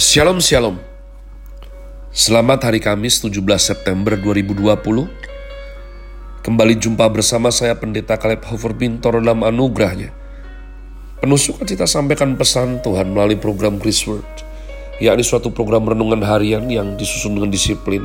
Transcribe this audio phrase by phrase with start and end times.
[0.00, 0.80] Shalom Shalom.
[2.08, 4.64] Selamat hari Kamis 17 September 2020
[6.40, 10.08] Kembali jumpa bersama saya Pendeta Kaleb Hofer Bintor dalam anugerahnya.
[11.20, 14.24] Penuh sukacita sampaikan pesan Tuhan melalui program Chris Word
[15.04, 18.00] yakni suatu program renungan harian yang disusun dengan disiplin.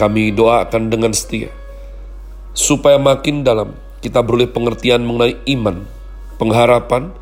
[0.00, 1.52] Kami doakan dengan setia
[2.56, 5.84] Supaya makin dalam kita beroleh pengertian mengenai iman,
[6.40, 7.12] pengharapan,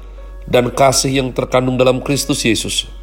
[0.47, 3.00] dan kasih yang terkandung dalam Kristus Yesus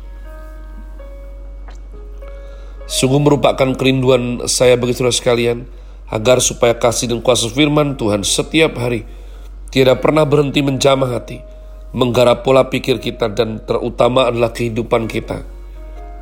[2.88, 5.68] Sungguh merupakan kerinduan saya bagi saudara sekalian,
[6.08, 9.04] agar supaya kasih dan kuasa firman Tuhan setiap hari
[9.76, 11.44] tidak pernah berhenti menjamah hati,
[11.92, 15.44] menggarap pola pikir kita dan terutama adalah kehidupan kita.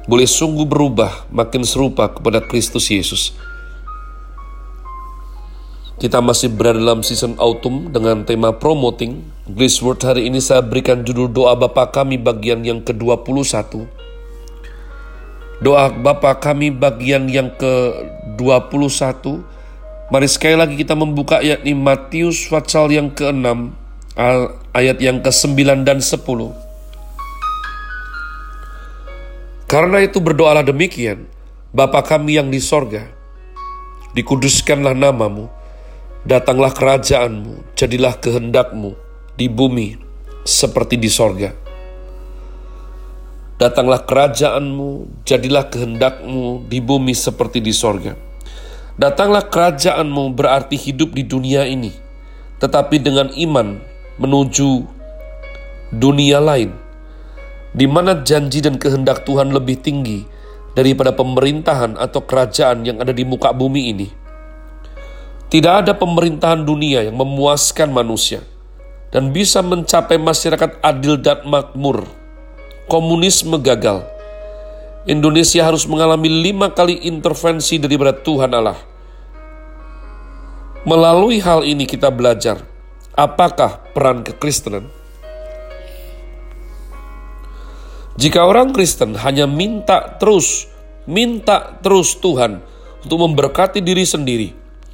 [0.10, 3.38] Boleh sungguh berubah makin serupa kepada Kristus Yesus.
[6.02, 9.22] Kita masih berada dalam season autumn dengan tema promoting.
[9.46, 13.86] Grace Word hari ini saya berikan judul doa Bapa kami bagian yang ke-21
[15.66, 19.42] Doa Bapa kami bagian yang ke-21.
[20.14, 23.74] Mari sekali lagi kita membuka yakni Matius pasal yang ke-6
[24.78, 26.22] ayat yang ke-9 dan 10.
[29.66, 31.26] Karena itu berdoalah demikian,
[31.74, 33.10] Bapa kami yang di sorga,
[34.14, 35.50] dikuduskanlah namamu,
[36.30, 38.94] datanglah kerajaanmu, jadilah kehendakmu
[39.34, 39.98] di bumi
[40.46, 41.65] seperti di sorga.
[43.56, 48.12] Datanglah kerajaanmu, jadilah kehendakmu di bumi seperti di sorga.
[49.00, 51.96] Datanglah kerajaanmu berarti hidup di dunia ini,
[52.60, 53.80] tetapi dengan iman
[54.20, 54.84] menuju
[55.88, 56.76] dunia lain,
[57.72, 60.28] di mana janji dan kehendak Tuhan lebih tinggi
[60.76, 64.08] daripada pemerintahan atau kerajaan yang ada di muka bumi ini.
[65.48, 68.44] Tidak ada pemerintahan dunia yang memuaskan manusia
[69.16, 72.25] dan bisa mencapai masyarakat adil dan makmur
[72.86, 74.06] komunisme gagal.
[75.06, 78.78] Indonesia harus mengalami lima kali intervensi daripada Tuhan Allah.
[80.86, 82.62] Melalui hal ini kita belajar
[83.14, 84.90] apakah peran kekristenan.
[88.16, 90.70] Jika orang Kristen hanya minta terus,
[91.04, 92.64] minta terus Tuhan
[93.04, 94.50] untuk memberkati diri sendiri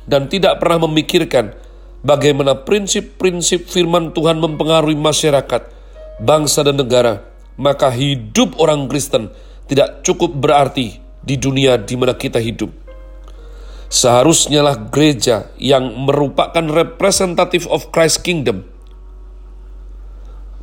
[0.09, 1.53] dan tidak pernah memikirkan
[2.01, 5.61] bagaimana prinsip-prinsip firman Tuhan mempengaruhi masyarakat,
[6.19, 7.30] bangsa dan negara,
[7.61, 9.29] maka hidup orang Kristen
[9.69, 12.73] tidak cukup berarti di dunia di mana kita hidup.
[13.91, 18.65] Seharusnya lah gereja yang merupakan representatif of Christ Kingdom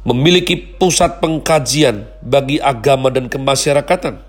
[0.08, 4.24] memiliki pusat pengkajian bagi agama dan kemasyarakatan.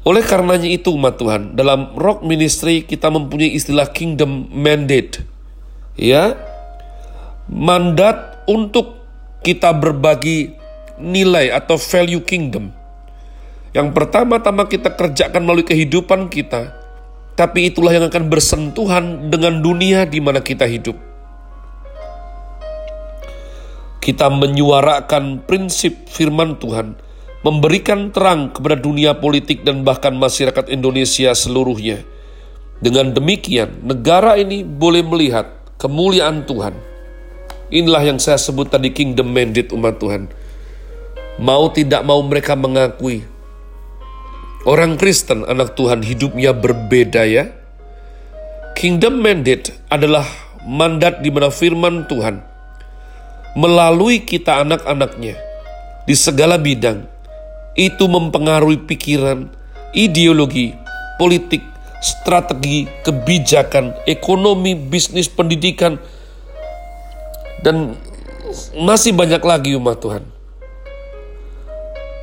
[0.00, 5.20] Oleh karenanya itu umat Tuhan, dalam rock ministry kita mempunyai istilah kingdom mandate.
[6.00, 6.40] Ya.
[7.52, 8.99] Mandat untuk
[9.40, 10.52] kita berbagi
[11.00, 12.68] nilai atau value kingdom.
[13.72, 16.76] Yang pertama-tama kita kerjakan melalui kehidupan kita,
[17.38, 20.98] tapi itulah yang akan bersentuhan dengan dunia di mana kita hidup.
[24.00, 26.98] Kita menyuarakan prinsip firman Tuhan,
[27.46, 32.04] memberikan terang kepada dunia politik dan bahkan masyarakat Indonesia seluruhnya.
[32.80, 36.89] Dengan demikian, negara ini boleh melihat kemuliaan Tuhan
[37.70, 40.26] Inilah yang saya sebut tadi kingdom mandate umat Tuhan.
[41.38, 43.24] Mau tidak mau mereka mengakui
[44.68, 47.54] orang Kristen anak Tuhan hidupnya berbeda ya.
[48.74, 50.26] Kingdom mandate adalah
[50.66, 52.42] mandat di mana firman Tuhan
[53.58, 55.34] melalui kita anak-anaknya
[56.06, 57.06] di segala bidang
[57.74, 59.50] itu mempengaruhi pikiran,
[59.94, 60.74] ideologi,
[61.18, 61.62] politik,
[62.02, 65.98] strategi, kebijakan, ekonomi, bisnis, pendidikan,
[67.60, 67.96] dan
[68.76, 70.24] masih banyak lagi umat Tuhan.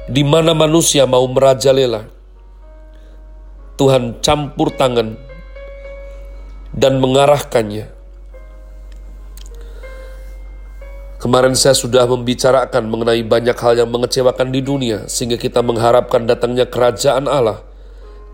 [0.08, 2.08] Di mana manusia mau merajalela,
[3.76, 5.20] Tuhan campur tangan
[6.72, 7.94] dan mengarahkannya.
[11.18, 16.70] Kemarin saya sudah membicarakan mengenai banyak hal yang mengecewakan di dunia, sehingga kita mengharapkan datangnya
[16.70, 17.66] kerajaan Allah.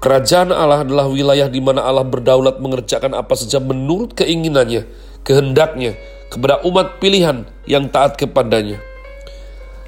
[0.04, 4.84] Kerajaan Allah adalah wilayah di mana Allah berdaulat mengerjakan apa saja menurut keinginannya,
[5.24, 5.96] kehendaknya,
[6.34, 8.82] kepada umat pilihan yang taat kepadanya.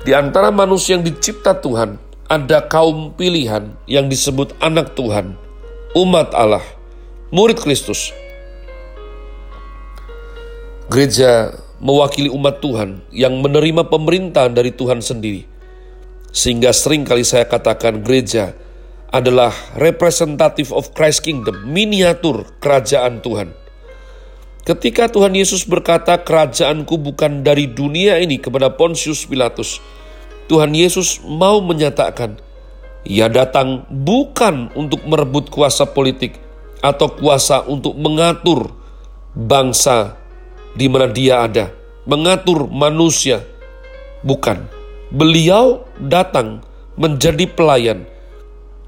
[0.06, 1.98] Di antara manusia yang dicipta Tuhan,
[2.30, 5.34] ada kaum pilihan yang disebut anak Tuhan,
[5.98, 6.62] umat Allah,
[7.34, 8.14] murid Kristus.
[10.86, 15.50] Gereja mewakili umat Tuhan yang menerima pemerintahan dari Tuhan sendiri.
[16.30, 18.54] Sehingga sering kali saya katakan gereja
[19.10, 23.65] adalah representative of Christ Kingdom, miniatur kerajaan Tuhan.
[24.66, 29.78] Ketika Tuhan Yesus berkata, "Kerajaanku bukan dari dunia ini" kepada Pontius Pilatus,
[30.50, 32.42] Tuhan Yesus mau menyatakan,
[33.06, 36.42] Ia datang bukan untuk merebut kuasa politik
[36.82, 38.74] atau kuasa untuk mengatur
[39.38, 40.18] bangsa
[40.74, 41.70] di mana Dia ada,
[42.10, 43.46] mengatur manusia.
[44.26, 44.66] Bukan,
[45.14, 46.66] beliau datang
[46.98, 48.10] menjadi pelayan,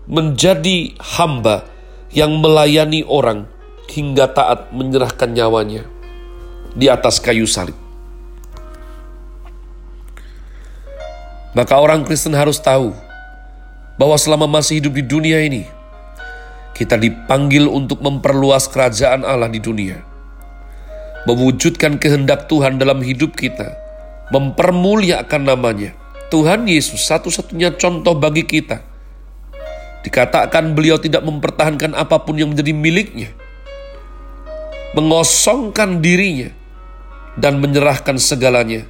[0.10, 1.70] menjadi hamba
[2.10, 3.46] yang melayani orang
[3.92, 5.84] hingga taat menyerahkan nyawanya
[6.78, 7.76] di atas kayu salib.
[11.58, 12.94] Maka orang Kristen harus tahu
[13.98, 15.66] bahwa selama masih hidup di dunia ini,
[16.78, 20.06] kita dipanggil untuk memperluas kerajaan Allah di dunia,
[21.26, 23.74] mewujudkan kehendak Tuhan dalam hidup kita,
[24.30, 25.98] mempermuliakan namanya.
[26.30, 28.84] Tuhan Yesus satu-satunya contoh bagi kita.
[30.06, 33.34] Dikatakan beliau tidak mempertahankan apa pun yang menjadi miliknya,
[34.96, 36.54] mengosongkan dirinya,
[37.38, 38.88] dan menyerahkan segalanya,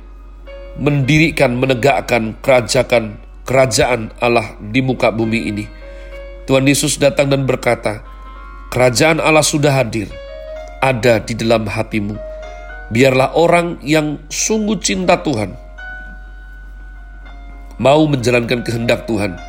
[0.78, 3.18] mendirikan, menegakkan kerajaan
[3.48, 5.66] kerajaan Allah di muka bumi ini.
[6.44, 8.04] Tuhan Yesus datang dan berkata,
[8.68, 10.12] Kerajaan Allah sudah hadir,
[10.84, 12.20] ada di dalam hatimu.
[12.92, 15.56] Biarlah orang yang sungguh cinta Tuhan,
[17.80, 19.40] mau menjalankan kehendak Tuhan,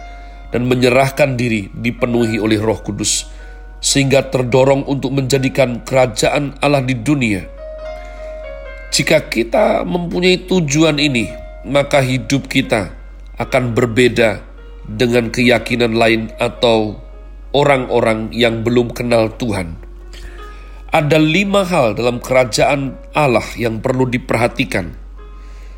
[0.55, 3.27] dan menyerahkan diri dipenuhi oleh roh kudus,
[3.79, 7.47] sehingga terdorong untuk menjadikan kerajaan Allah di dunia.
[8.89, 11.31] Jika kita mempunyai tujuan ini,
[11.69, 12.91] maka hidup kita
[13.39, 14.43] akan berbeda
[14.89, 16.99] dengan keyakinan lain atau
[17.53, 19.77] orang-orang yang belum kenal Tuhan.
[20.89, 24.97] Ada lima hal dalam kerajaan Allah yang perlu diperhatikan.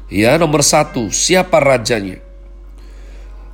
[0.07, 2.23] Ya, nomor satu, siapa rajanya?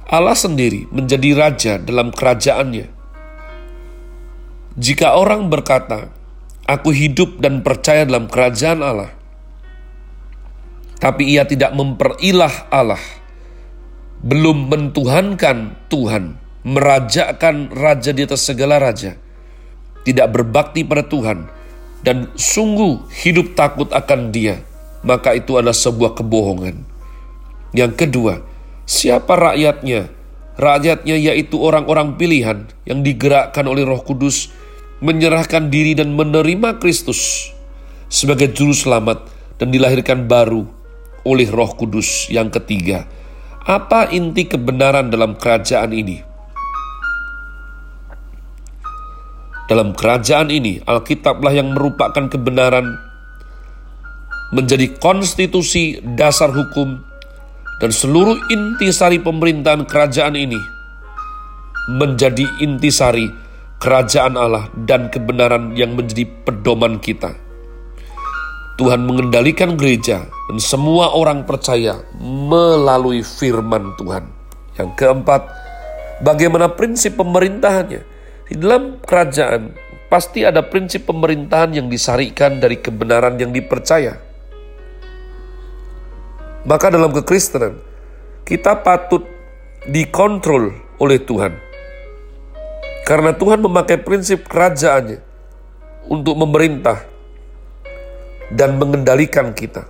[0.07, 2.96] Allah sendiri menjadi raja dalam kerajaannya.
[4.77, 6.13] Jika orang berkata,
[6.69, 9.09] "Aku hidup dan percaya dalam kerajaan Allah,"
[11.01, 13.01] tapi ia tidak memperilah Allah,
[14.21, 19.17] belum mentuhankan Tuhan, merajakan raja di atas segala raja,
[20.05, 21.49] tidak berbakti pada Tuhan,
[22.05, 24.61] dan sungguh hidup takut akan Dia,
[25.01, 26.85] maka itu adalah sebuah kebohongan.
[27.73, 28.45] Yang kedua,
[28.85, 30.13] siapa rakyatnya?
[30.57, 34.53] Rakyatnya yaitu orang-orang pilihan yang digerakkan oleh Roh Kudus,
[35.05, 37.53] menyerahkan diri dan menerima Kristus
[38.09, 39.29] sebagai juru selamat
[39.61, 40.65] dan dilahirkan baru
[41.27, 42.31] oleh Roh Kudus.
[42.33, 43.05] Yang ketiga,
[43.67, 46.23] apa inti kebenaran dalam kerajaan ini?
[49.67, 52.87] Dalam kerajaan ini, Alkitablah yang merupakan kebenaran
[54.55, 57.03] menjadi konstitusi dasar hukum
[57.83, 60.57] dan seluruh intisari pemerintahan kerajaan ini
[61.91, 63.46] menjadi intisari
[63.77, 67.37] kerajaan Allah dan kebenaran yang menjadi pedoman kita.
[68.77, 74.29] Tuhan mengendalikan gereja dan semua orang percaya melalui firman Tuhan.
[74.77, 75.49] Yang keempat,
[76.21, 78.05] bagaimana prinsip pemerintahannya?
[78.47, 79.73] Di dalam kerajaan
[80.13, 84.21] pasti ada prinsip pemerintahan yang disarikan dari kebenaran yang dipercaya.
[86.69, 87.81] Maka dalam kekristenan,
[88.45, 89.25] kita patut
[89.89, 91.66] dikontrol oleh Tuhan.
[93.07, 95.23] Karena Tuhan memakai prinsip kerajaannya
[96.11, 97.07] untuk memerintah
[98.51, 99.87] dan mengendalikan kita.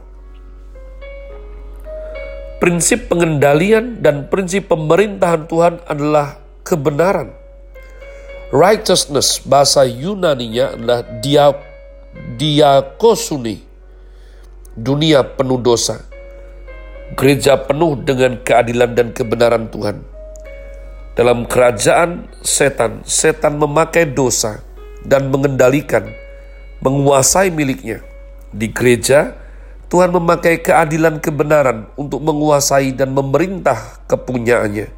[2.61, 7.33] Prinsip pengendalian dan prinsip pemerintahan Tuhan adalah kebenaran.
[8.53, 11.57] Righteousness, bahasa Yunaninya adalah dia,
[12.37, 13.65] diakosuni,
[14.77, 16.05] dunia penuh dosa.
[17.17, 20.16] Gereja penuh dengan keadilan dan kebenaran Tuhan.
[21.17, 24.61] Dalam kerajaan setan, setan memakai dosa
[25.01, 26.05] dan mengendalikan,
[26.85, 28.05] menguasai miliknya
[28.53, 29.33] di gereja,
[29.89, 34.93] Tuhan memakai keadilan kebenaran untuk menguasai dan memerintah kepunyaannya.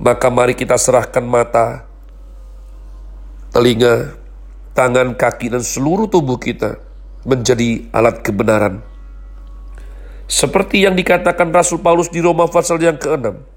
[0.00, 1.84] Maka mari kita serahkan mata,
[3.52, 4.16] telinga,
[4.72, 6.80] tangan, kaki, dan seluruh tubuh kita
[7.28, 8.80] menjadi alat kebenaran.
[10.32, 13.55] Seperti yang dikatakan Rasul Paulus di Roma pasal yang ke-6.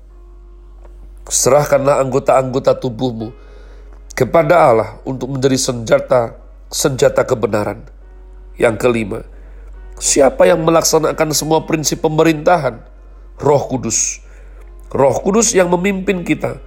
[1.30, 3.30] Serahkanlah anggota-anggota tubuhmu
[4.18, 6.36] kepada Allah untuk menjadi senjata
[6.74, 7.86] senjata kebenaran
[8.58, 9.24] yang kelima,
[10.02, 12.82] siapa yang melaksanakan semua prinsip pemerintahan?
[13.40, 14.20] Roh Kudus.
[14.90, 16.60] Roh Kudus yang memimpin kita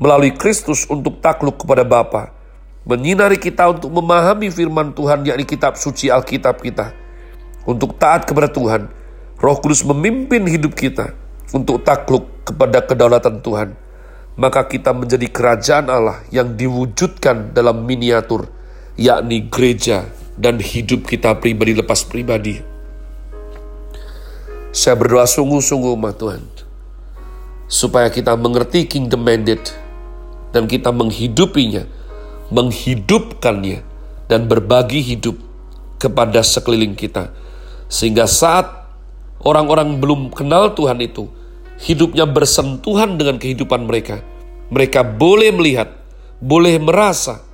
[0.00, 2.32] melalui Kristus untuk takluk kepada Bapa,
[2.88, 6.90] menyinari kita untuk memahami firman Tuhan yakni kitab suci Alkitab kita.
[7.68, 8.88] Untuk taat kepada Tuhan,
[9.38, 11.12] Roh Kudus memimpin hidup kita
[11.52, 13.85] untuk takluk kepada kedaulatan Tuhan.
[14.36, 18.52] Maka kita menjadi kerajaan Allah yang diwujudkan dalam miniatur,
[19.00, 20.04] yakni gereja
[20.36, 22.60] dan hidup kita pribadi lepas pribadi.
[24.76, 26.44] Saya berdoa sungguh-sungguh umat Tuhan.
[27.64, 29.72] Supaya kita mengerti kingdom mandate.
[30.52, 31.88] Dan kita menghidupinya.
[32.52, 33.80] Menghidupkannya.
[34.28, 35.40] Dan berbagi hidup
[35.96, 37.32] kepada sekeliling kita.
[37.88, 38.68] Sehingga saat
[39.40, 41.24] orang-orang belum kenal Tuhan itu.
[41.76, 44.24] Hidupnya bersentuhan dengan kehidupan mereka.
[44.72, 45.92] Mereka boleh melihat.
[46.40, 47.44] Boleh merasa.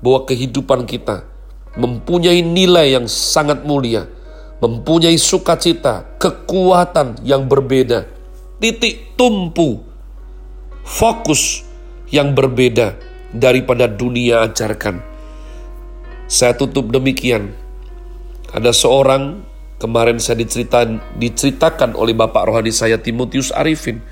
[0.00, 1.28] Bahwa kehidupan kita
[1.76, 4.08] mempunyai nilai yang sangat mulia
[4.60, 8.04] mempunyai sukacita, kekuatan yang berbeda,
[8.60, 9.80] titik tumpu,
[10.84, 11.64] fokus
[12.12, 12.94] yang berbeda
[13.32, 15.00] daripada dunia ajarkan.
[16.30, 17.56] Saya tutup demikian.
[18.52, 19.42] Ada seorang
[19.80, 24.04] kemarin saya diceritakan, diceritakan oleh Bapak rohani saya Timotius Arifin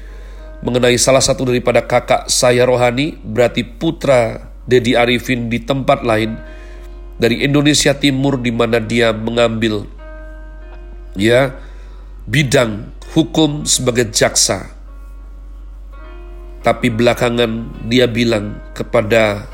[0.65, 6.35] mengenai salah satu daripada kakak saya rohani berarti putra Dedi Arifin di tempat lain
[7.21, 9.87] dari Indonesia Timur di mana dia mengambil
[11.15, 11.55] ya
[12.25, 14.73] bidang hukum sebagai jaksa.
[16.59, 19.47] Tapi belakangan dia bilang kepada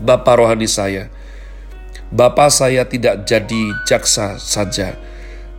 [0.00, 1.10] Bapak rohani saya,
[2.08, 4.96] Bapak saya tidak jadi jaksa saja,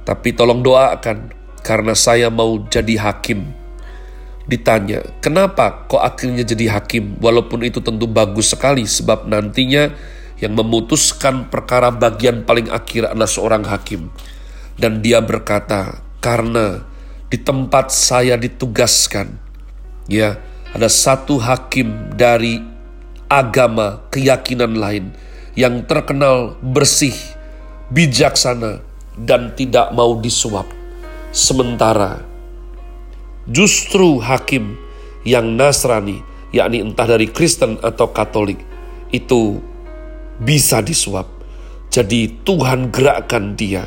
[0.03, 1.31] tapi tolong doakan
[1.63, 3.55] karena saya mau jadi hakim.
[4.43, 7.15] Ditanya, kenapa kok akhirnya jadi hakim?
[7.23, 9.95] Walaupun itu tentu bagus sekali sebab nantinya
[10.43, 14.11] yang memutuskan perkara bagian paling akhir adalah seorang hakim.
[14.75, 16.83] Dan dia berkata, karena
[17.31, 19.39] di tempat saya ditugaskan,
[20.11, 20.35] ya
[20.75, 22.59] ada satu hakim dari
[23.31, 25.15] agama keyakinan lain
[25.55, 27.15] yang terkenal bersih,
[27.93, 28.83] bijaksana,
[29.17, 30.65] dan tidak mau disuap.
[31.33, 32.21] Sementara
[33.49, 34.77] justru hakim
[35.25, 36.21] yang Nasrani,
[36.53, 38.61] yakni entah dari Kristen atau Katolik,
[39.09, 39.57] itu
[40.41, 41.29] bisa disuap.
[41.93, 43.85] Jadi Tuhan gerakkan dia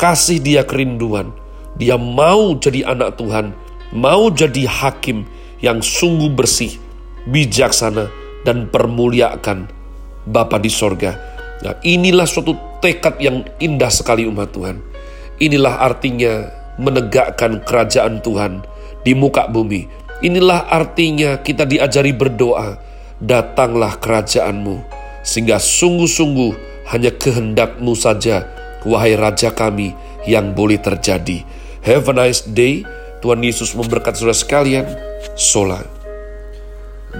[0.00, 1.36] kasih dia kerinduan.
[1.76, 3.52] Dia mau jadi anak Tuhan,
[3.92, 5.28] mau jadi hakim
[5.60, 6.80] yang sungguh bersih,
[7.28, 8.08] bijaksana,
[8.48, 9.68] dan permuliakan
[10.24, 11.29] Bapa di sorga.
[11.60, 14.80] Nah, inilah suatu tekad yang indah sekali umat Tuhan.
[15.40, 16.48] Inilah artinya
[16.80, 18.64] menegakkan kerajaan Tuhan
[19.04, 19.84] di muka bumi.
[20.20, 22.76] Inilah artinya kita diajari berdoa,
[23.20, 24.84] datanglah kerajaanmu,
[25.24, 26.52] sehingga sungguh-sungguh
[26.92, 28.48] hanya kehendakmu saja
[28.84, 29.92] wahai Raja kami,
[30.28, 31.44] yang boleh terjadi.
[31.84, 32.84] Have a nice day.
[33.20, 34.86] Tuhan Yesus memberkati saudara sekalian.
[35.36, 35.80] Sola.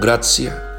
[0.01, 0.70] Grazie.